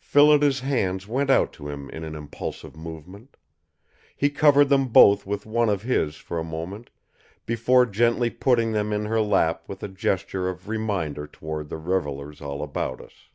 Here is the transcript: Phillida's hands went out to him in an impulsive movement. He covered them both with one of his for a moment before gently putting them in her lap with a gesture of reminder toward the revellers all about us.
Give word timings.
Phillida's 0.00 0.60
hands 0.60 1.08
went 1.08 1.30
out 1.30 1.50
to 1.54 1.66
him 1.70 1.88
in 1.88 2.04
an 2.04 2.14
impulsive 2.14 2.76
movement. 2.76 3.38
He 4.14 4.28
covered 4.28 4.68
them 4.68 4.88
both 4.88 5.24
with 5.24 5.46
one 5.46 5.70
of 5.70 5.80
his 5.80 6.16
for 6.16 6.38
a 6.38 6.44
moment 6.44 6.90
before 7.46 7.86
gently 7.86 8.28
putting 8.28 8.72
them 8.72 8.92
in 8.92 9.06
her 9.06 9.22
lap 9.22 9.62
with 9.66 9.82
a 9.82 9.88
gesture 9.88 10.46
of 10.50 10.68
reminder 10.68 11.26
toward 11.26 11.70
the 11.70 11.78
revellers 11.78 12.42
all 12.42 12.62
about 12.62 13.00
us. 13.00 13.30